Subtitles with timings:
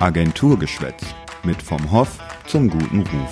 [0.00, 3.30] Agenturgeschwätz mit vom Hoff zum guten Ruf.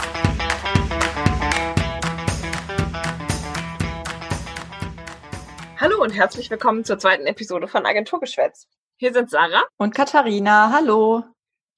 [5.78, 8.68] Hallo und herzlich willkommen zur zweiten Episode von Agenturgeschwätz.
[8.98, 10.70] Hier sind Sarah und Katharina.
[10.70, 11.24] Hallo.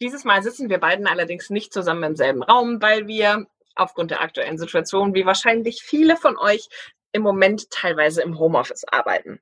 [0.02, 3.46] Dieses Mal sitzen wir beiden allerdings nicht zusammen im selben Raum, weil wir
[3.76, 6.68] aufgrund der aktuellen Situation, wie wahrscheinlich viele von euch,
[7.12, 9.40] im Moment teilweise im Homeoffice arbeiten.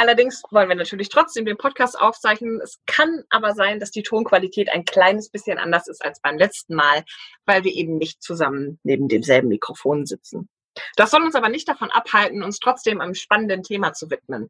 [0.00, 2.58] Allerdings wollen wir natürlich trotzdem den Podcast aufzeichnen.
[2.62, 6.74] Es kann aber sein, dass die Tonqualität ein kleines bisschen anders ist als beim letzten
[6.74, 7.04] Mal,
[7.44, 10.48] weil wir eben nicht zusammen neben demselben Mikrofon sitzen.
[10.96, 14.48] Das soll uns aber nicht davon abhalten, uns trotzdem einem spannenden Thema zu widmen.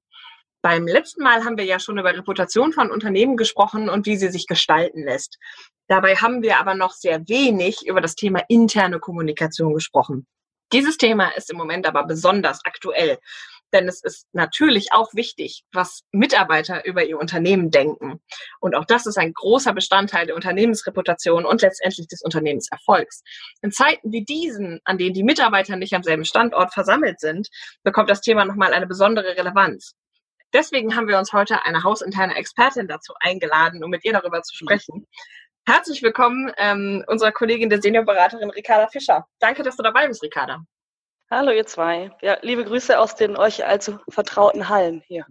[0.63, 4.29] Beim letzten Mal haben wir ja schon über Reputation von Unternehmen gesprochen und wie sie
[4.29, 5.37] sich gestalten lässt.
[5.89, 10.29] Dabei haben wir aber noch sehr wenig über das Thema interne Kommunikation gesprochen.
[10.73, 13.19] Dieses Thema ist im Moment aber besonders aktuell
[13.73, 18.21] denn es ist natürlich auch wichtig, was Mitarbeiter über ihr Unternehmen denken.
[18.61, 23.23] Und auch das ist ein großer Bestandteil der Unternehmensreputation und letztendlich des Unternehmenserfolgs.
[23.63, 27.49] In Zeiten wie diesen, an denen die Mitarbeiter nicht am selben Standort versammelt sind,
[27.83, 29.95] bekommt das Thema nochmal eine besondere Relevanz.
[30.53, 34.57] Deswegen haben wir uns heute eine hausinterne Expertin dazu eingeladen, um mit ihr darüber zu
[34.57, 35.07] sprechen.
[35.67, 39.27] Herzlich willkommen ähm, unserer Kollegin der Seniorberaterin Ricarda Fischer.
[39.39, 40.65] Danke, dass du dabei bist, Ricarda.
[41.33, 42.11] Hallo ihr zwei.
[42.23, 45.27] Ja, liebe Grüße aus den euch allzu vertrauten Hallen hier.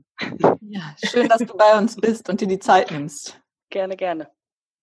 [0.61, 3.38] Ja, schön, dass du bei uns bist und dir die Zeit nimmst.
[3.69, 4.31] Gerne, gerne.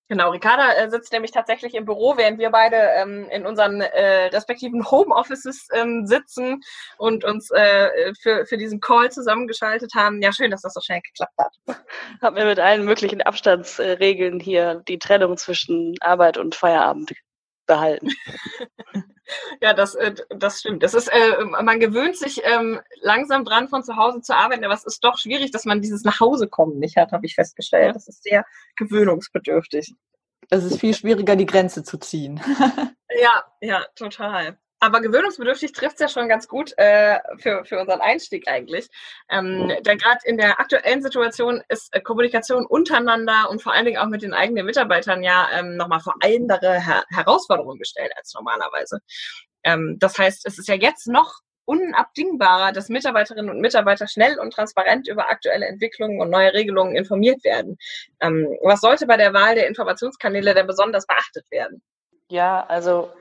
[0.08, 4.26] Genau, Ricarda äh, sitzt nämlich tatsächlich im Büro, während wir beide ähm, in unseren äh,
[4.26, 6.60] respektiven Homeoffices ähm, sitzen
[6.98, 10.20] und uns äh, für, für diesen Call zusammengeschaltet haben.
[10.20, 11.82] Ja, schön, dass das so schnell geklappt hat.
[12.20, 17.14] Haben wir mit allen möglichen Abstandsregeln hier die Trennung zwischen Arbeit und Feierabend
[17.66, 18.10] behalten.
[19.60, 20.82] Ja, das, äh, das stimmt.
[20.82, 24.74] Das ist, äh, man gewöhnt sich ähm, langsam dran, von zu Hause zu arbeiten, aber
[24.74, 27.94] es ist doch schwierig, dass man dieses Nachhausekommen nicht hat, habe ich festgestellt.
[27.96, 28.44] Das ist sehr
[28.76, 29.94] gewöhnungsbedürftig.
[30.50, 32.40] Es ist viel schwieriger, die Grenze zu ziehen.
[33.20, 34.58] ja, ja, total.
[34.78, 38.88] Aber gewöhnungsbedürftig trifft es ja schon ganz gut äh, für, für unseren Einstieg eigentlich.
[39.30, 43.98] Ähm, denn gerade in der aktuellen Situation ist äh, Kommunikation untereinander und vor allen Dingen
[43.98, 49.00] auch mit den eigenen Mitarbeitern ja ähm, nochmal vor andere Her Herausforderungen gestellt als normalerweise.
[49.64, 54.52] Ähm, das heißt, es ist ja jetzt noch unabdingbarer, dass Mitarbeiterinnen und Mitarbeiter schnell und
[54.52, 57.76] transparent über aktuelle Entwicklungen und neue Regelungen informiert werden.
[58.20, 61.82] Ähm, was sollte bei der Wahl der Informationskanäle denn besonders beachtet werden?
[62.28, 63.12] Ja, also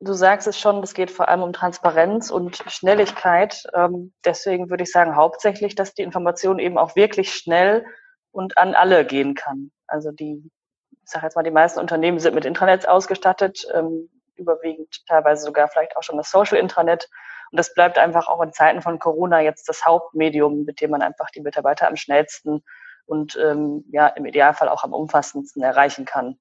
[0.00, 3.64] Du sagst es schon, es geht vor allem um Transparenz und Schnelligkeit.
[3.74, 7.84] Ähm, deswegen würde ich sagen, hauptsächlich, dass die Information eben auch wirklich schnell
[8.30, 9.72] und an alle gehen kann.
[9.88, 10.50] Also die,
[10.90, 15.66] ich sage jetzt mal, die meisten Unternehmen sind mit Intranets ausgestattet, ähm, überwiegend teilweise sogar
[15.66, 17.08] vielleicht auch schon das Social Intranet.
[17.50, 21.02] Und das bleibt einfach auch in Zeiten von Corona jetzt das Hauptmedium, mit dem man
[21.02, 22.62] einfach die Mitarbeiter am schnellsten
[23.06, 26.38] und ähm, ja im Idealfall auch am umfassendsten erreichen kann.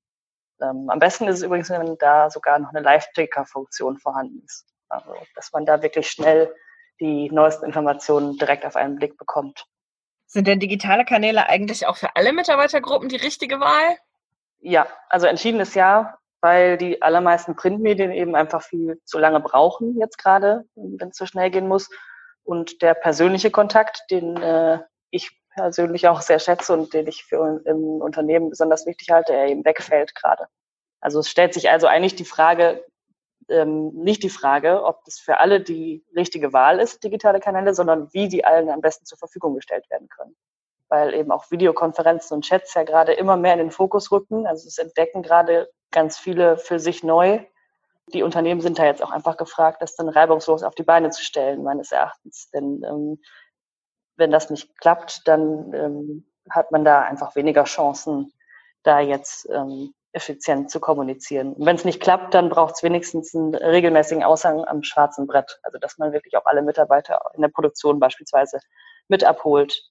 [0.62, 4.66] Ähm, am besten ist es übrigens, wenn da sogar noch eine Live-Ticker-Funktion vorhanden ist.
[4.90, 6.54] Also, dass man da wirklich schnell
[7.00, 9.66] die neuesten Informationen direkt auf einen Blick bekommt.
[10.26, 13.98] Sind denn digitale Kanäle eigentlich auch für alle Mitarbeitergruppen die richtige Wahl?
[14.60, 19.98] Ja, also entschieden ist ja, weil die allermeisten Printmedien eben einfach viel zu lange brauchen
[19.98, 21.90] jetzt gerade, wenn es so schnell gehen muss.
[22.44, 24.80] Und der persönliche Kontakt, den äh,
[25.12, 29.48] ich persönlich auch sehr schätze und den ich für im Unternehmen besonders wichtig halte, er
[29.48, 30.48] eben wegfällt gerade.
[31.02, 32.86] Also es stellt sich also eigentlich die Frage,
[33.50, 38.14] ähm, nicht die Frage, ob das für alle die richtige Wahl ist, digitale Kanäle, sondern
[38.14, 40.36] wie die allen am besten zur Verfügung gestellt werden können.
[40.90, 44.48] Weil eben auch Videokonferenzen und Chats ja gerade immer mehr in den Fokus rücken.
[44.48, 47.40] Also es entdecken gerade ganz viele für sich neu.
[48.14, 51.24] Die Unternehmen sind da jetzt auch einfach gefragt, das dann reibungslos auf die Beine zu
[51.24, 52.50] stellen, meines Erachtens.
[52.52, 53.20] Denn ähm,
[54.18, 58.34] wenn das nicht klappt, dann ähm, hat man da einfach weniger Chancen,
[58.84, 61.54] da jetzt ähm, effizient zu kommunizieren.
[61.54, 65.60] Und wenn es nicht klappt, dann braucht es wenigstens einen regelmäßigen Aushang am schwarzen Brett.
[65.64, 68.60] Also dass man wirklich auch alle Mitarbeiter in der Produktion beispielsweise
[69.08, 69.84] mit abholt.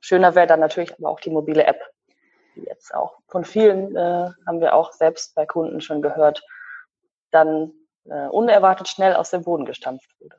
[0.00, 1.80] Schöner wäre dann natürlich aber auch die mobile App,
[2.56, 6.42] die jetzt auch von vielen, äh, haben wir auch selbst bei Kunden schon gehört,
[7.30, 7.72] dann
[8.04, 10.36] äh, unerwartet schnell aus dem Boden gestampft wurde.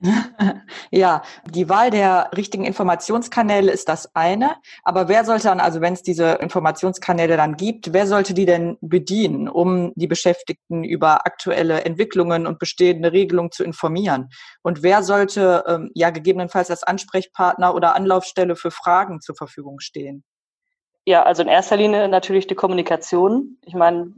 [0.90, 4.56] ja, die Wahl der richtigen Informationskanäle ist das eine.
[4.82, 8.76] Aber wer sollte dann, also wenn es diese Informationskanäle dann gibt, wer sollte die denn
[8.80, 14.30] bedienen, um die Beschäftigten über aktuelle Entwicklungen und bestehende Regelungen zu informieren?
[14.62, 20.24] Und wer sollte ähm, ja gegebenenfalls als Ansprechpartner oder Anlaufstelle für Fragen zur Verfügung stehen?
[21.06, 23.58] Ja, also in erster Linie natürlich die Kommunikation.
[23.64, 24.12] Ich meine,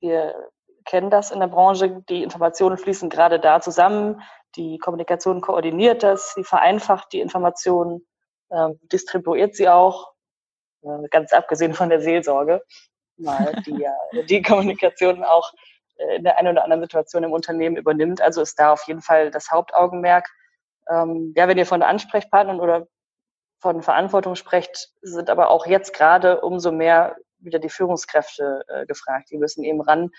[0.00, 0.34] wir
[0.84, 2.02] kennen das in der Branche.
[2.08, 4.22] Die Informationen fließen gerade da zusammen
[4.56, 8.06] die Kommunikation koordiniert das, sie vereinfacht die Informationen,
[8.50, 10.12] äh, distribuiert sie auch,
[10.82, 12.62] äh, ganz abgesehen von der Seelsorge.
[13.16, 13.92] mal, die ja
[14.28, 15.52] die Kommunikation auch
[15.96, 18.20] äh, in der einen oder anderen Situation im Unternehmen übernimmt.
[18.20, 20.28] Also ist da auf jeden Fall das Hauptaugenmerk.
[20.90, 22.88] Ähm, ja, wenn ihr von Ansprechpartnern oder
[23.60, 29.30] von Verantwortung sprecht, sind aber auch jetzt gerade umso mehr wieder die Führungskräfte äh, gefragt.
[29.30, 30.10] Die müssen eben ran,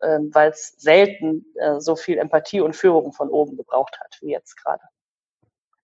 [0.00, 4.56] weil es selten äh, so viel Empathie und Führung von oben gebraucht hat wie jetzt
[4.56, 4.82] gerade.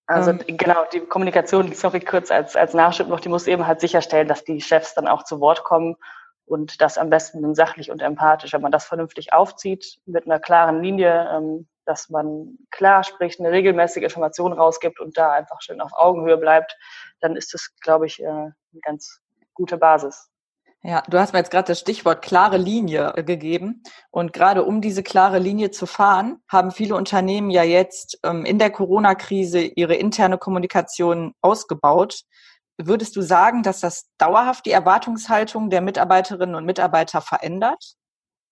[0.06, 0.40] Also ähm.
[0.46, 4.44] genau, die Kommunikation, sorry, kurz als, als Nachschub noch, die muss eben halt sicherstellen, dass
[4.44, 5.96] die Chefs dann auch zu Wort kommen
[6.46, 8.52] und das am besten sachlich und empathisch.
[8.52, 13.50] Wenn man das vernünftig aufzieht, mit einer klaren Linie, ähm, dass man klar spricht, eine
[13.50, 16.76] regelmäßige Information rausgibt und da einfach schön auf Augenhöhe bleibt,
[17.20, 19.20] dann ist das, glaube ich, äh, eine ganz
[19.54, 20.30] gute Basis.
[20.88, 23.82] Ja, du hast mir jetzt gerade das Stichwort klare Linie äh, gegeben.
[24.12, 28.60] Und gerade um diese klare Linie zu fahren, haben viele Unternehmen ja jetzt ähm, in
[28.60, 32.20] der Corona-Krise ihre interne Kommunikation ausgebaut.
[32.78, 37.96] Würdest du sagen, dass das dauerhaft die Erwartungshaltung der Mitarbeiterinnen und Mitarbeiter verändert?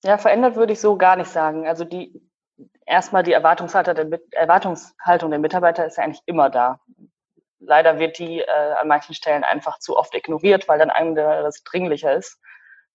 [0.03, 1.69] Ja, verändert würde ich so gar nicht sagen.
[1.69, 2.21] Also die
[2.85, 6.81] erstmal die Erwartungshaltung der, Erwartungshaltung der Mitarbeiter ist ja eigentlich immer da.
[7.67, 12.15] Leider wird die äh, an manchen Stellen einfach zu oft ignoriert, weil dann anderes dringlicher
[12.15, 12.39] ist.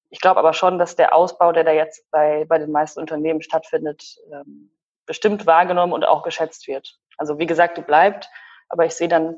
[0.10, 3.42] Ich glaube aber schon, dass der Ausbau, der da jetzt bei, bei den meisten Unternehmen
[3.42, 4.72] stattfindet, ähm,
[5.06, 6.98] bestimmt wahrgenommen und auch geschätzt wird.
[7.18, 8.30] Also wie gesagt, die bleibt,
[8.70, 9.38] aber ich sehe dann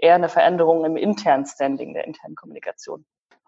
[0.00, 3.04] eher eine Veränderung im internen Standing der internen Kommunikation.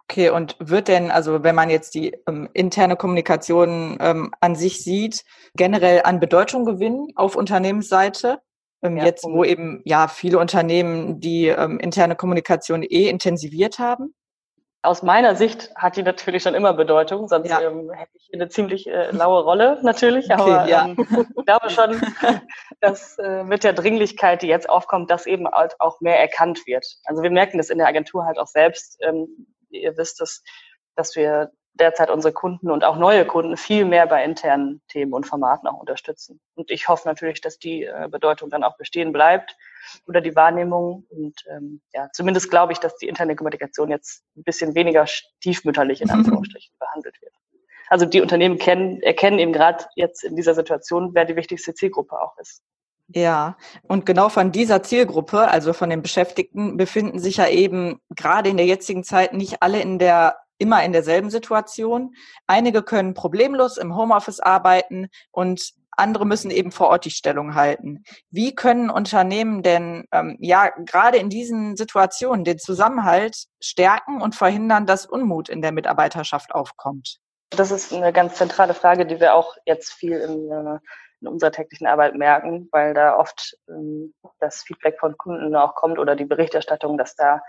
[0.08, 4.84] Okay, und wird denn, also wenn man jetzt die ähm, interne Kommunikation ähm, an sich
[4.84, 5.24] sieht,
[5.54, 8.42] generell an Bedeutung gewinnen auf Unternehmensseite?
[8.82, 14.14] Ähm, ja, jetzt, wo eben ja viele Unternehmen die ähm, interne Kommunikation eh intensiviert haben?
[14.84, 17.60] Aus meiner Sicht hat die natürlich schon immer Bedeutung, sonst ja.
[17.60, 20.24] ähm, hätte ich eine ziemlich äh, laue Rolle natürlich.
[20.24, 20.86] Okay, aber ja.
[20.86, 22.02] ähm, ich glaube schon,
[22.80, 26.84] dass äh, mit der Dringlichkeit, die jetzt aufkommt, das eben halt auch mehr erkannt wird.
[27.04, 28.98] Also wir merken das in der Agentur halt auch selbst.
[29.02, 30.42] Ähm, ihr wisst es,
[30.96, 35.26] dass wir derzeit unsere Kunden und auch neue Kunden viel mehr bei internen Themen und
[35.26, 36.40] Formaten auch unterstützen.
[36.54, 39.56] Und ich hoffe natürlich, dass die äh, Bedeutung dann auch bestehen bleibt
[40.06, 41.06] oder die Wahrnehmung.
[41.08, 46.02] Und ähm, ja, zumindest glaube ich, dass die interne Kommunikation jetzt ein bisschen weniger stiefmütterlich
[46.02, 47.34] in Anführungsstrichen behandelt wird.
[47.88, 52.20] Also die Unternehmen kennen, erkennen eben gerade jetzt in dieser Situation, wer die wichtigste Zielgruppe
[52.20, 52.62] auch ist.
[53.08, 58.48] Ja, und genau von dieser Zielgruppe, also von den Beschäftigten, befinden sich ja eben gerade
[58.48, 62.14] in der jetzigen Zeit nicht alle in der immer in derselben Situation.
[62.46, 68.04] Einige können problemlos im Homeoffice arbeiten und andere müssen eben vor Ort die Stellung halten.
[68.30, 74.86] Wie können Unternehmen denn ähm, ja gerade in diesen Situationen den Zusammenhalt stärken und verhindern,
[74.86, 77.18] dass Unmut in der Mitarbeiterschaft aufkommt?
[77.50, 80.78] Das ist eine ganz zentrale Frage, die wir auch jetzt viel in, äh,
[81.20, 85.98] in unserer täglichen Arbeit merken, weil da oft ähm, das Feedback von Kunden auch kommt
[85.98, 87.42] oder die Berichterstattung, dass da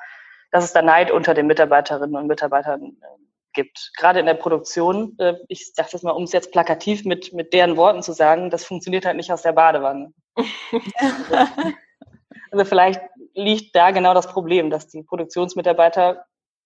[0.53, 3.05] dass es da Neid unter den Mitarbeiterinnen und Mitarbeitern äh,
[3.53, 3.91] gibt.
[3.97, 7.53] Gerade in der Produktion, äh, ich sage das mal, um es jetzt plakativ mit, mit
[7.53, 10.13] deren Worten zu sagen, das funktioniert halt nicht aus der Badewanne.
[12.51, 13.01] also vielleicht
[13.33, 16.23] liegt da genau das Problem, dass die Produktionsmitarbeiter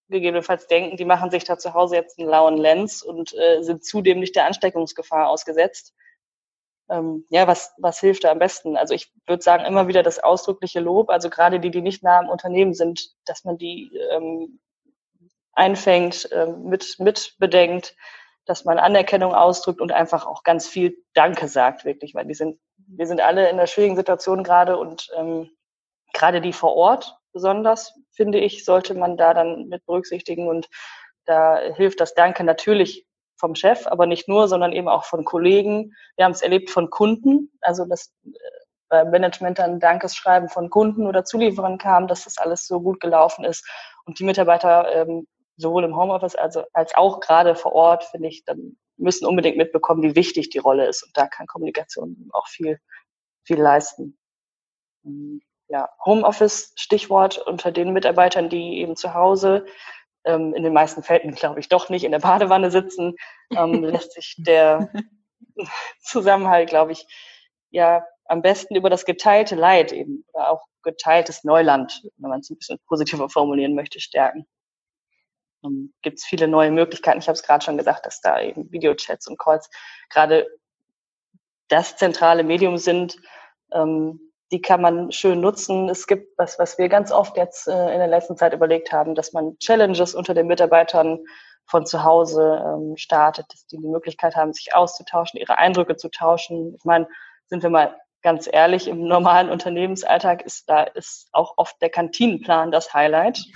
[0.10, 3.86] gegebenenfalls denken, die machen sich da zu Hause jetzt einen lauen Lenz und äh, sind
[3.86, 5.94] zudem nicht der Ansteckungsgefahr ausgesetzt
[6.90, 8.78] ähm, ja, was, was hilft da am besten?
[8.78, 12.20] Also ich würde sagen, immer wieder das ausdrückliche Lob, also gerade die, die nicht nah
[12.20, 14.60] am Unternehmen sind, dass man die ähm,
[15.54, 17.96] einfängt, ähm, mit, mit bedenkt,
[18.46, 22.60] dass man Anerkennung ausdrückt und einfach auch ganz viel Danke sagt, wirklich, weil die sind,
[22.78, 25.50] wir sind alle in einer schwierigen Situation gerade und ähm,
[26.14, 30.70] gerade die vor Ort besonders, finde ich, sollte man da dann mit berücksichtigen und
[31.26, 33.07] da hilft das Danke natürlich
[33.38, 35.94] vom Chef, aber nicht nur, sondern eben auch von Kollegen.
[36.16, 38.32] Wir haben es erlebt von Kunden, also dass äh,
[38.90, 43.46] beim Management dann Dankeschreiben von Kunden oder Zulieferern kam, dass das alles so gut gelaufen
[43.46, 43.68] ist.
[44.06, 45.28] Und die Mitarbeiter ähm,
[45.58, 50.04] sowohl im Homeoffice also, als auch gerade vor Ort, finde ich, dann müssen unbedingt mitbekommen,
[50.04, 51.04] wie wichtig die Rolle ist.
[51.04, 52.80] Und da kann Kommunikation auch viel,
[53.46, 54.18] viel leisten.
[55.06, 59.66] Ähm, ja, Homeoffice, Stichwort unter den Mitarbeitern, die eben zu Hause
[60.28, 63.16] ähm, in den meisten Fällen, glaube ich, doch nicht in der Badewanne sitzen,
[63.56, 64.92] ähm, lässt sich der
[66.02, 67.08] Zusammenhalt, glaube ich,
[67.70, 72.50] ja am besten über das geteilte Leid eben oder auch geteiltes Neuland, wenn man es
[72.50, 74.46] ein bisschen positiver formulieren möchte, stärken.
[75.64, 77.20] Ähm, Gibt es viele neue Möglichkeiten.
[77.20, 79.70] Ich habe es gerade schon gesagt, dass da eben Videochats und Calls
[80.10, 80.48] gerade
[81.70, 83.18] das zentrale Medium sind,
[83.74, 85.90] ähm, die kann man schön nutzen.
[85.90, 89.16] Es gibt was, was wir ganz oft jetzt äh, in der letzten Zeit überlegt haben,
[89.16, 91.20] dass man Challenges unter den Mitarbeitern
[91.66, 96.10] von zu Hause ähm, startet, dass die die Möglichkeit haben, sich auszutauschen, ihre Eindrücke zu
[96.10, 96.74] tauschen.
[96.76, 97.08] Ich meine,
[97.48, 102.72] sind wir mal ganz ehrlich, im normalen Unternehmensalltag ist da ist auch oft der Kantinenplan
[102.72, 103.40] das Highlight.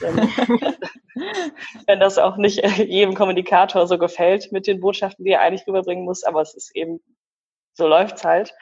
[1.87, 6.05] Wenn das auch nicht jedem Kommunikator so gefällt mit den Botschaften, die er eigentlich rüberbringen
[6.05, 7.01] muss, aber es ist eben,
[7.73, 8.53] so läuft's halt.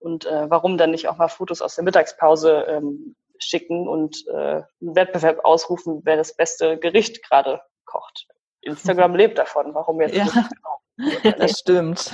[0.00, 4.62] Und äh, warum dann nicht auch mal Fotos aus der Mittagspause ähm, schicken und äh,
[4.80, 8.26] einen Wettbewerb ausrufen, wer das beste Gericht gerade kocht.
[8.62, 9.74] Instagram lebt davon.
[9.74, 10.16] Warum jetzt?
[10.16, 12.12] Ja, das stimmt.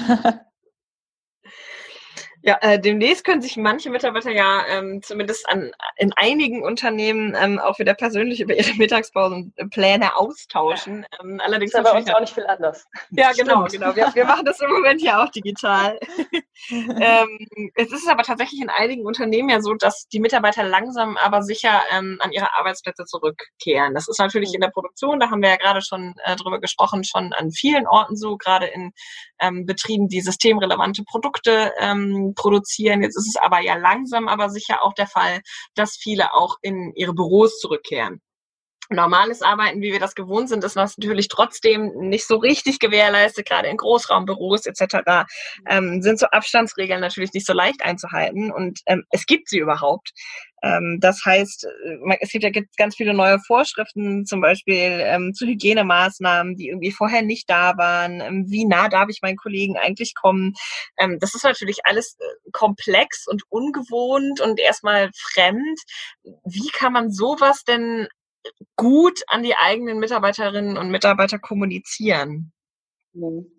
[2.47, 7.59] Ja, äh, demnächst können sich manche Mitarbeiter ja ähm, zumindest an, in einigen Unternehmen ähm,
[7.59, 11.05] auch wieder persönlich über ihre Mittagspausenpläne austauschen.
[11.21, 12.87] Ähm, allerdings ist ja bei uns auch nicht viel anders.
[13.11, 13.97] Ja, genau, genau.
[13.97, 15.99] Wir, wir machen das im Moment ja auch digital.
[16.71, 21.43] ähm, es ist aber tatsächlich in einigen Unternehmen ja so, dass die Mitarbeiter langsam aber
[21.43, 23.93] sicher ähm, an ihre Arbeitsplätze zurückkehren.
[23.93, 27.03] Das ist natürlich in der Produktion, da haben wir ja gerade schon äh, drüber gesprochen,
[27.03, 28.93] schon an vielen Orten so, gerade in
[29.41, 33.03] ähm, Betrieben, die systemrelevante Produkte ähm, produzieren.
[33.03, 35.41] Jetzt ist es aber ja langsam, aber sicher auch der Fall,
[35.75, 38.21] dass viele auch in ihre Büros zurückkehren.
[38.91, 43.69] Normales Arbeiten, wie wir das gewohnt sind, ist natürlich trotzdem nicht so richtig gewährleistet, gerade
[43.69, 45.27] in Großraumbüros etc.
[45.69, 50.13] Ähm, sind so Abstandsregeln natürlich nicht so leicht einzuhalten und ähm, es gibt sie überhaupt.
[50.63, 55.47] Ähm, das heißt, äh, es gibt ja ganz viele neue Vorschriften, zum Beispiel ähm, zu
[55.47, 58.21] Hygienemaßnahmen, die irgendwie vorher nicht da waren.
[58.21, 60.55] Ähm, wie nah darf ich meinen Kollegen eigentlich kommen?
[60.99, 65.79] Ähm, das ist natürlich alles äh, komplex und ungewohnt und erstmal fremd.
[66.45, 68.09] Wie kann man sowas denn
[68.77, 72.53] gut an die eigenen Mitarbeiterinnen und Mitarbeiter kommunizieren?
[73.13, 73.51] Mhm.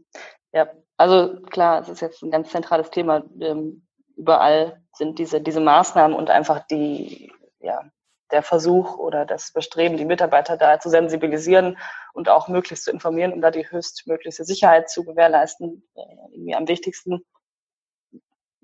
[0.53, 3.23] Ja, also klar, es ist jetzt ein ganz zentrales Thema.
[3.39, 7.83] Ähm, überall sind diese, diese Maßnahmen und einfach die, ja,
[8.31, 11.77] der Versuch oder das Bestreben, die Mitarbeiter da zu sensibilisieren
[12.13, 16.01] und auch möglichst zu informieren, um da die höchstmögliche Sicherheit zu gewährleisten, äh,
[16.31, 17.25] irgendwie am wichtigsten.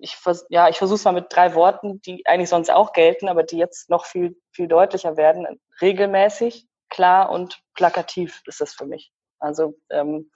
[0.04, 0.18] Ich,
[0.50, 3.58] ja, ich versuche es mal mit drei Worten, die eigentlich sonst auch gelten, aber die
[3.58, 5.48] jetzt noch viel, viel deutlicher werden.
[5.82, 9.14] Regelmäßig, klar und plakativ ist das für mich.
[9.40, 10.30] Also ähm,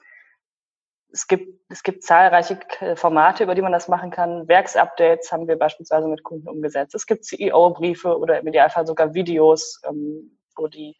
[1.11, 2.59] es gibt, es gibt zahlreiche
[2.95, 4.47] Formate, über die man das machen kann.
[4.47, 6.95] Werksupdates haben wir beispielsweise mit Kunden umgesetzt.
[6.95, 10.95] Es gibt CEO-Briefe oder im Idealfall sogar Videos, ähm, wo die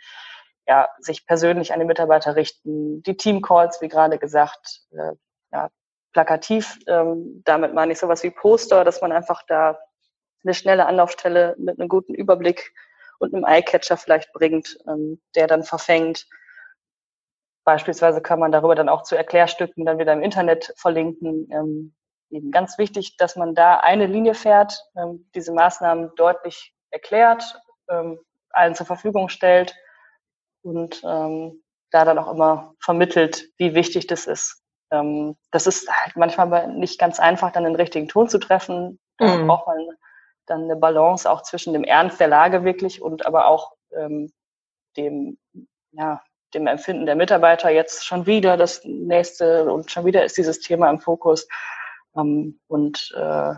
[0.68, 3.02] ja, sich persönlich an die Mitarbeiter richten.
[3.04, 5.14] Die Teamcalls, wie gerade gesagt, äh,
[5.54, 5.70] ja,
[6.18, 6.80] plakativ.
[6.88, 9.78] Ähm, damit meine ich sowas wie Poster, dass man einfach da
[10.44, 12.74] eine schnelle Anlaufstelle mit einem guten Überblick
[13.20, 16.26] und einem Eyecatcher vielleicht bringt, ähm, der dann verfängt.
[17.66, 21.48] Beispielsweise kann man darüber dann auch zu Erklärstücken dann wieder im Internet verlinken.
[21.52, 21.96] Ähm,
[22.32, 28.20] eben ganz wichtig, dass man da eine Linie fährt, ähm, diese Maßnahmen deutlich erklärt, ähm,
[28.50, 29.76] allen zur Verfügung stellt
[30.64, 34.64] und ähm, da dann auch immer vermittelt, wie wichtig das ist.
[34.92, 39.00] Ähm, das ist halt manchmal nicht ganz einfach, dann den richtigen Ton zu treffen.
[39.18, 39.48] Da mhm.
[39.48, 39.78] braucht man
[40.46, 44.32] dann eine Balance auch zwischen dem Ernst der Lage wirklich und aber auch ähm,
[44.96, 45.38] dem,
[45.92, 46.22] ja,
[46.54, 50.90] dem Empfinden der Mitarbeiter jetzt schon wieder das nächste und schon wieder ist dieses Thema
[50.90, 51.48] im Fokus.
[52.16, 53.54] Ähm, und äh,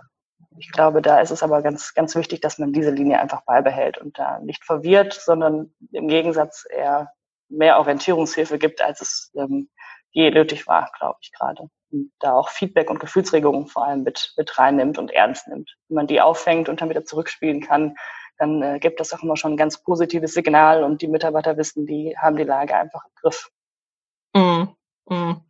[0.58, 3.98] ich glaube, da ist es aber ganz, ganz wichtig, dass man diese Linie einfach beibehält
[3.98, 7.14] und da nicht verwirrt, sondern im Gegensatz eher
[7.50, 9.70] mehr Orientierungshilfe gibt, als es ähm,
[10.12, 11.70] je nötig war, glaube ich gerade.
[11.92, 15.76] Und da auch Feedback und Gefühlsregungen vor allem mit, mit reinnimmt und ernst nimmt.
[15.88, 17.96] Wenn man die auffängt und dann wieder zurückspielen kann,
[18.38, 21.86] dann äh, gibt das auch immer schon ein ganz positives Signal und die Mitarbeiter wissen,
[21.86, 23.50] die haben die Lage einfach im Griff.
[24.34, 25.42] Mm, mm.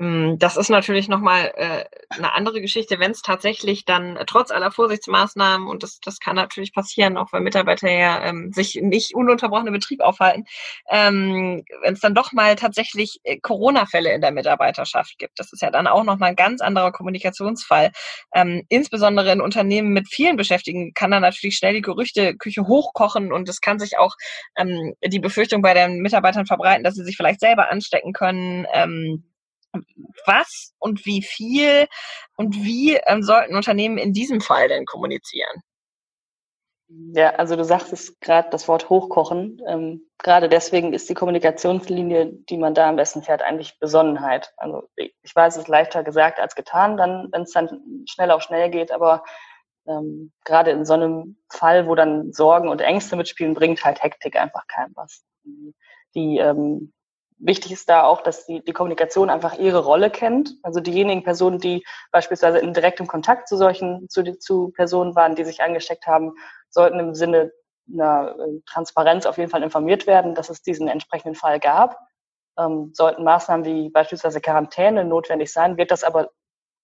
[0.00, 4.70] Mm, das ist natürlich nochmal äh, eine andere Geschichte, wenn es tatsächlich dann trotz aller
[4.70, 9.66] Vorsichtsmaßnahmen, und das, das kann natürlich passieren, auch weil Mitarbeiter ja ähm, sich nicht ununterbrochen
[9.66, 10.44] im Betrieb aufhalten,
[10.88, 15.38] ähm, wenn es dann doch mal tatsächlich äh, Corona-Fälle in der Mitarbeiterschaft gibt.
[15.38, 17.92] Das ist ja dann auch nochmal ein ganz anderer Kommunikationsfall.
[18.34, 23.50] Ähm, insbesondere in Unternehmen mit vielen Beschäftigten kann dann natürlich schnell die Gerüchteküche hochkochen und
[23.50, 24.14] es kann sich auch
[24.56, 28.66] ähm, die Befürchtung bei den Mitarbeitern verbreiten, dass sie sich vielleicht selber anstecken können.
[28.72, 29.24] Ähm,
[30.26, 31.86] was und wie viel
[32.36, 35.62] und wie ähm, sollten Unternehmen in diesem Fall denn kommunizieren?
[37.12, 39.62] Ja, also du sagtest gerade das Wort hochkochen.
[39.68, 44.52] Ähm, gerade deswegen ist die Kommunikationslinie, die man da am besten fährt, eigentlich Besonnenheit.
[44.56, 48.42] Also ich weiß, es ist leichter gesagt als getan, dann, wenn es dann schnell auf
[48.42, 49.22] schnell geht, aber
[49.86, 54.34] ähm, gerade in so einem Fall, wo dann Sorgen und Ängste mitspielen, bringt halt Hektik
[54.36, 55.24] einfach keinem was.
[56.14, 56.92] Die ähm,
[57.40, 60.56] wichtig ist da auch, dass die, die Kommunikation einfach ihre Rolle kennt.
[60.62, 65.44] Also diejenigen Personen, die beispielsweise in direktem Kontakt zu solchen, zu, zu Personen waren, die
[65.44, 66.32] sich angesteckt haben,
[66.68, 67.52] sollten im Sinne
[67.92, 71.98] einer äh, Transparenz auf jeden Fall informiert werden, dass es diesen entsprechenden Fall gab.
[72.58, 76.30] Ähm, sollten Maßnahmen wie beispielsweise Quarantäne notwendig sein, wird das aber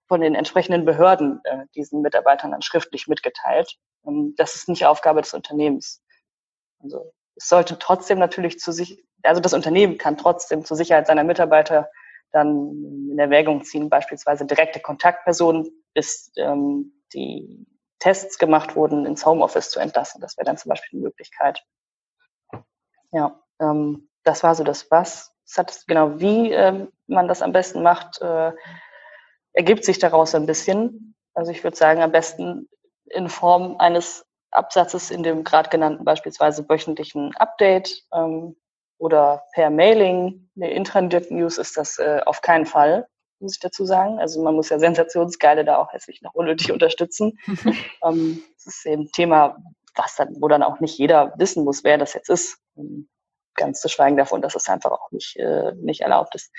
[0.08, 3.76] von den entsprechenden Behörden äh, diesen Mitarbeitern dann schriftlich mitgeteilt.
[4.06, 6.02] Ähm, das ist nicht Aufgabe des Unternehmens.
[6.82, 11.24] Also es sollte trotzdem natürlich zu sich, also das Unternehmen kann trotzdem zur Sicherheit seiner
[11.24, 11.90] Mitarbeiter
[12.32, 17.66] dann in Erwägung ziehen, beispielsweise direkte Kontaktpersonen, bis ähm, die
[17.98, 20.20] Tests gemacht wurden, ins Homeoffice zu entlassen.
[20.20, 21.64] Das wäre dann zum Beispiel eine Möglichkeit.
[23.12, 25.32] Ja, ähm, das war so das Was.
[25.46, 28.52] Das hat, genau, wie ähm, man das am besten macht, äh,
[29.52, 31.14] ergibt sich daraus ein bisschen.
[31.32, 32.68] Also ich würde sagen, am besten
[33.06, 38.56] in Form eines Absatzes in dem gerade genannten beispielsweise wöchentlichen Update ähm,
[38.98, 40.48] oder per Mailing.
[40.56, 43.06] Eine Intranet-News ist das äh, auf keinen Fall,
[43.40, 44.18] muss ich dazu sagen.
[44.18, 47.38] Also man muss ja Sensationsgeile da auch hässlich noch unnötig unterstützen.
[48.02, 49.56] ähm, das ist eben ein Thema,
[49.94, 52.58] was dann, wo dann auch nicht jeder wissen muss, wer das jetzt ist.
[52.76, 53.08] Ähm,
[53.54, 56.52] ganz zu schweigen davon, dass es einfach auch nicht, äh, nicht erlaubt ist.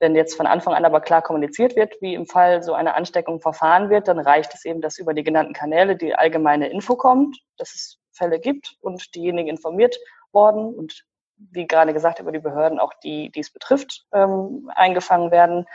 [0.00, 3.40] Wenn jetzt von Anfang an aber klar kommuniziert wird, wie im Fall so eine Ansteckung
[3.40, 7.38] verfahren wird, dann reicht es eben, dass über die genannten Kanäle die allgemeine Info kommt,
[7.56, 9.96] dass es Fälle gibt und diejenigen informiert
[10.32, 11.04] worden und
[11.36, 15.66] wie gerade gesagt, über die Behörden auch die, die es betrifft, ähm, eingefangen werden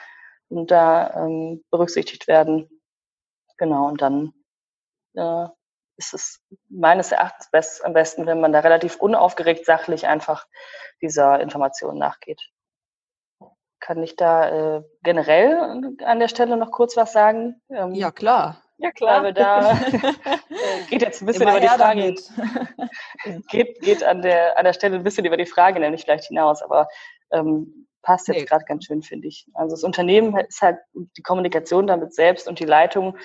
[0.47, 2.81] und da ähm, berücksichtigt werden.
[3.57, 4.33] Genau, und dann
[5.15, 5.47] äh,
[5.97, 10.47] ist es meines Erachtens best, am besten, wenn man da relativ unaufgeregt sachlich einfach
[11.01, 12.41] dieser Information nachgeht.
[13.79, 17.61] Kann ich da äh, generell an der Stelle noch kurz was sagen?
[17.69, 18.61] Ähm, ja, klar.
[18.77, 19.23] Ja, klar.
[19.23, 22.15] Weil da äh, geht jetzt ein bisschen Immer über die Frage.
[23.49, 26.61] geht, geht an der, an der Stelle ein bisschen über die Frage nämlich vielleicht hinaus,
[26.61, 26.87] aber
[27.31, 28.45] ähm, passt jetzt nee.
[28.45, 29.47] gerade ganz schön, finde ich.
[29.53, 33.17] Also das Unternehmen ist halt, die Kommunikation damit selbst und die Leitung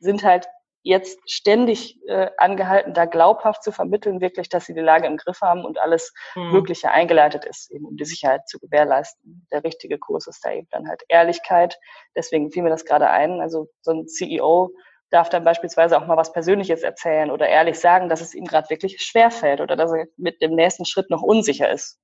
[0.00, 0.48] sind halt
[0.82, 5.40] jetzt ständig äh, angehalten, da glaubhaft zu vermitteln, wirklich, dass sie die Lage im Griff
[5.40, 6.52] haben und alles mhm.
[6.52, 9.46] Mögliche eingeleitet ist, eben um die Sicherheit zu gewährleisten.
[9.52, 11.78] Der richtige Kurs ist da eben dann halt Ehrlichkeit.
[12.16, 13.40] Deswegen fiel mir das gerade ein.
[13.40, 14.70] Also so ein CEO
[15.10, 18.70] darf dann beispielsweise auch mal was Persönliches erzählen oder ehrlich sagen, dass es ihm gerade
[18.70, 21.98] wirklich schwerfällt oder dass er mit dem nächsten Schritt noch unsicher ist.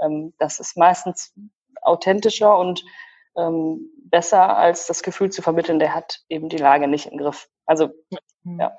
[0.00, 1.34] Ähm, das ist meistens
[1.82, 2.84] authentischer und
[3.36, 7.48] ähm, besser, als das Gefühl zu vermitteln, der hat eben die Lage nicht im Griff.
[7.66, 7.90] Also,
[8.42, 8.60] mhm.
[8.60, 8.72] ja.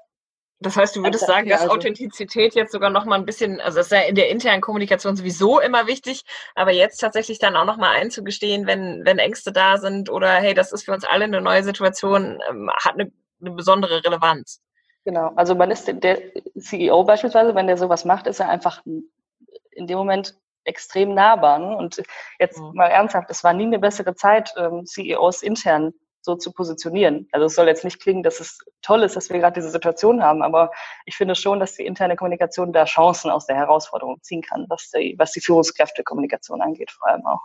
[0.60, 3.78] Das heißt, du würdest sagen, dass also Authentizität jetzt sogar noch mal ein bisschen, also
[3.78, 6.24] das ist ja in der internen Kommunikation sowieso immer wichtig,
[6.56, 10.54] aber jetzt tatsächlich dann auch noch mal einzugestehen, wenn, wenn Ängste da sind oder hey,
[10.54, 14.62] das ist für uns alle eine neue Situation, ähm, hat eine, eine besondere Relevanz.
[15.04, 16.22] Genau, also man ist der
[16.58, 21.60] CEO beispielsweise, wenn der sowas macht, ist er einfach in dem Moment extrem nahbar.
[21.60, 21.78] Ne?
[21.78, 22.02] Und
[22.40, 22.72] jetzt mhm.
[22.74, 25.94] mal ernsthaft, es war nie eine bessere Zeit, ähm, CEOs intern
[26.26, 27.30] so zu positionieren.
[27.32, 30.22] Also es soll jetzt nicht klingen, dass es toll ist, dass wir gerade diese Situation
[30.22, 30.72] haben, aber
[31.06, 34.90] ich finde schon, dass die interne Kommunikation da Chancen aus der Herausforderung ziehen kann, was
[34.90, 37.42] die, was die Führungskräftekommunikation angeht, vor allem auch.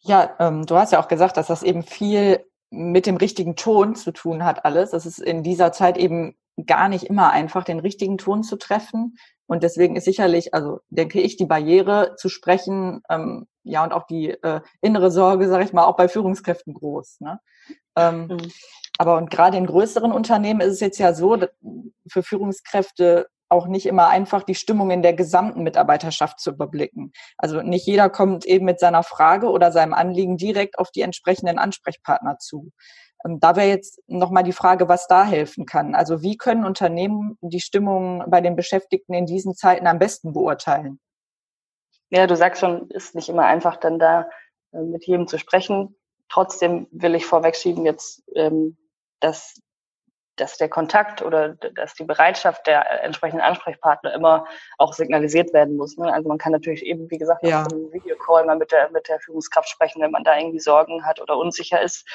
[0.00, 3.94] Ja, ähm, du hast ja auch gesagt, dass das eben viel mit dem richtigen Ton
[3.94, 4.90] zu tun hat alles.
[4.90, 9.16] Das ist in dieser Zeit eben gar nicht immer einfach, den richtigen Ton zu treffen.
[9.48, 14.06] Und deswegen ist sicherlich, also denke ich, die Barriere zu sprechen, ähm, ja, und auch
[14.06, 17.20] die äh, innere Sorge, sage ich mal, auch bei Führungskräften groß.
[17.20, 17.40] Ne?
[17.96, 18.52] Ähm, mhm.
[18.98, 21.38] Aber und gerade in größeren Unternehmen ist es jetzt ja so,
[22.08, 27.12] für Führungskräfte auch nicht immer einfach die Stimmung in der gesamten Mitarbeiterschaft zu überblicken.
[27.38, 31.58] Also nicht jeder kommt eben mit seiner Frage oder seinem Anliegen direkt auf die entsprechenden
[31.58, 32.70] Ansprechpartner zu.
[33.24, 35.94] Da wäre jetzt nochmal die Frage, was da helfen kann.
[35.94, 41.00] Also wie können Unternehmen die Stimmung bei den Beschäftigten in diesen Zeiten am besten beurteilen?
[42.10, 44.28] Ja, du sagst schon, ist nicht immer einfach, dann da
[44.72, 45.96] äh, mit jedem zu sprechen.
[46.28, 48.76] Trotzdem will ich vorwegschieben jetzt, ähm,
[49.20, 49.60] dass,
[50.36, 54.46] dass der Kontakt oder dass die Bereitschaft der entsprechenden Ansprechpartner immer
[54.78, 55.96] auch signalisiert werden muss.
[55.96, 56.12] Ne?
[56.12, 57.62] Also man kann natürlich eben, wie gesagt, ja.
[57.62, 61.04] auf einem Videocall mal mit der, mit der Führungskraft sprechen, wenn man da irgendwie Sorgen
[61.04, 62.06] hat oder unsicher ist.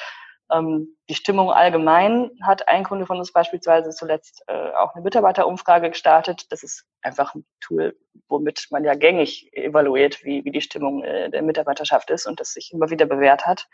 [0.52, 5.90] Ähm, die Stimmung allgemein hat ein Kunde von uns beispielsweise zuletzt äh, auch eine Mitarbeiterumfrage
[5.90, 6.46] gestartet.
[6.50, 7.96] Das ist einfach ein Tool,
[8.28, 12.52] womit man ja gängig evaluiert, wie, wie die Stimmung äh, der Mitarbeiterschaft ist und das
[12.52, 13.66] sich immer wieder bewährt hat,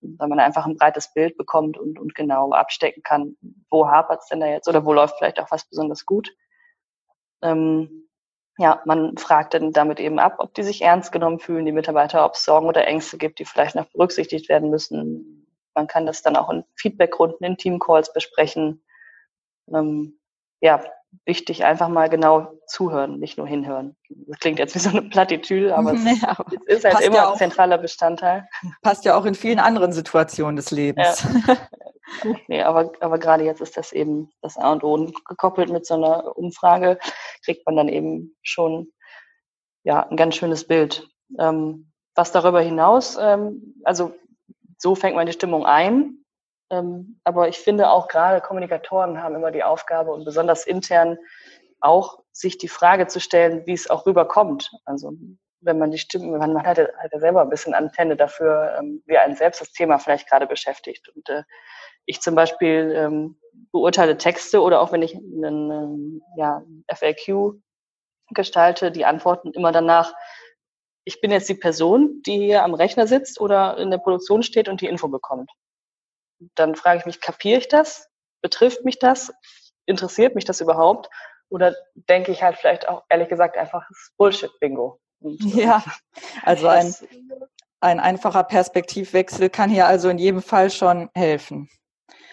[0.00, 3.36] weil man einfach ein breites Bild bekommt und, und genau abstecken kann,
[3.70, 6.34] wo hapert es denn da jetzt oder wo läuft vielleicht auch was besonders gut.
[7.42, 8.08] Ähm,
[8.58, 12.26] ja, man fragt dann damit eben ab, ob die sich ernst genommen fühlen, die Mitarbeiter,
[12.26, 15.39] ob es Sorgen oder Ängste gibt, die vielleicht noch berücksichtigt werden müssen,
[15.74, 18.82] man kann das dann auch in Feedbackrunden, in Teamcalls besprechen.
[19.72, 20.18] Ähm,
[20.60, 20.82] ja,
[21.24, 23.96] wichtig, einfach mal genau zuhören, nicht nur hinhören.
[24.08, 27.32] Das klingt jetzt wie so eine Plattitüde, aber es, ja, ist halt immer ja auch,
[27.32, 28.48] ein zentraler Bestandteil.
[28.82, 31.26] Passt ja auch in vielen anderen Situationen des Lebens.
[31.46, 31.56] Ja.
[32.48, 34.94] nee, aber, aber gerade jetzt ist das eben das A und O.
[34.94, 36.98] Und gekoppelt mit so einer Umfrage
[37.44, 38.92] kriegt man dann eben schon
[39.82, 41.08] ja, ein ganz schönes Bild.
[41.38, 44.12] Ähm, was darüber hinaus, ähm, also
[44.80, 46.24] so fängt man die Stimmung ein.
[46.70, 51.18] Ähm, aber ich finde auch gerade Kommunikatoren haben immer die Aufgabe und besonders intern
[51.80, 54.70] auch sich die Frage zu stellen, wie es auch rüberkommt.
[54.84, 55.12] Also
[55.60, 58.76] wenn man die Stimmen, man, man hat, ja, hat ja selber ein bisschen Antenne dafür,
[58.78, 61.08] ähm, wie ein selbst das Thema vielleicht gerade beschäftigt.
[61.14, 61.42] Und äh,
[62.06, 63.38] ich zum Beispiel ähm,
[63.72, 66.62] beurteile Texte oder auch wenn ich einen ja,
[66.92, 67.60] FAQ
[68.32, 70.14] gestalte, die Antworten immer danach,
[71.04, 74.68] ich bin jetzt die Person, die hier am Rechner sitzt oder in der Produktion steht
[74.68, 75.50] und die Info bekommt.
[76.54, 78.08] Dann frage ich mich, kapiere ich das?
[78.42, 79.32] Betrifft mich das?
[79.86, 81.08] Interessiert mich das überhaupt?
[81.48, 83.84] Oder denke ich halt vielleicht auch, ehrlich gesagt, einfach
[84.16, 84.98] Bullshit-Bingo?
[85.20, 85.82] Ja,
[86.42, 86.94] also ein,
[87.80, 91.68] ein einfacher Perspektivwechsel kann hier also in jedem Fall schon helfen.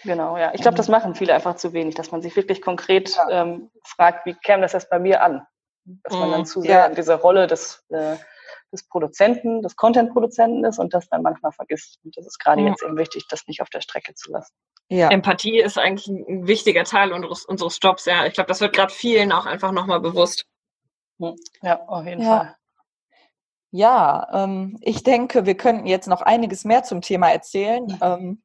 [0.04, 0.52] Genau, ja.
[0.54, 3.42] Ich glaube, das machen viele einfach zu wenig, dass man sich wirklich konkret ja.
[3.42, 5.46] ähm, fragt, wie käme das jetzt bei mir an?
[5.84, 6.46] Dass man dann mhm.
[6.46, 6.86] zu sehr ja.
[6.86, 8.16] in dieser Rolle des, äh,
[8.72, 11.98] des Produzenten, des Content-Produzenten ist und das dann manchmal vergisst.
[12.04, 12.68] Und das ist gerade ja.
[12.68, 14.54] jetzt eben wichtig, das nicht auf der Strecke zu lassen.
[14.88, 15.08] Ja.
[15.10, 18.26] Empathie ist eigentlich ein wichtiger Teil unseres, unseres Jobs, ja.
[18.26, 20.46] Ich glaube, das wird gerade vielen auch einfach nochmal bewusst.
[21.62, 22.56] Ja, auf jeden Fall.
[23.70, 27.98] Ja, ähm, ich denke, wir könnten jetzt noch einiges mehr zum Thema erzählen.
[28.00, 28.42] Ähm,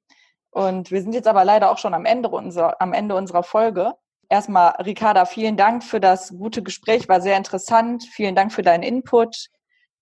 [0.52, 3.94] und wir sind jetzt aber leider auch schon am Ende unserer, am Ende unserer Folge.
[4.30, 8.04] Erstmal, Ricarda, vielen Dank für das gute Gespräch, war sehr interessant.
[8.04, 9.48] Vielen Dank für deinen Input.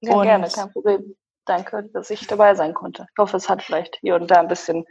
[0.01, 1.15] Ja, und gerne, kein Problem.
[1.45, 3.07] Danke, dass ich dabei sein konnte.
[3.11, 4.85] Ich hoffe, es hat vielleicht hier und da ein bisschen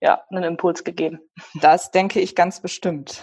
[0.00, 1.20] ja, einen Impuls gegeben.
[1.54, 3.22] Das denke ich ganz bestimmt.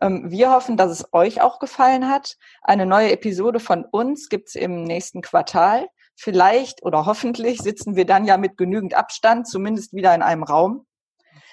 [0.00, 2.36] Ähm, wir hoffen, dass es euch auch gefallen hat.
[2.62, 5.88] Eine neue Episode von uns gibt es im nächsten Quartal.
[6.16, 10.86] Vielleicht oder hoffentlich sitzen wir dann ja mit genügend Abstand zumindest wieder in einem Raum.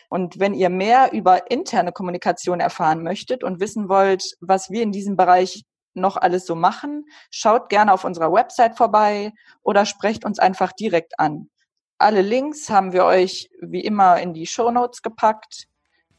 [0.10, 4.92] Und wenn ihr mehr über interne Kommunikation erfahren möchtet und wissen wollt, was wir in
[4.92, 10.40] diesem Bereich noch alles so machen, schaut gerne auf unserer Website vorbei oder sprecht uns
[10.40, 11.50] einfach direkt an.
[11.98, 15.68] Alle Links haben wir euch wie immer in die Show Notes gepackt.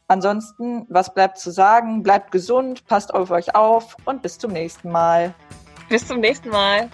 [0.07, 2.03] Ansonsten, was bleibt zu sagen?
[2.03, 5.35] Bleibt gesund, passt auf euch auf und bis zum nächsten Mal.
[5.89, 6.91] Bis zum nächsten Mal.